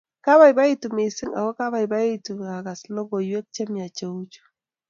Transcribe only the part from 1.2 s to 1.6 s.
ako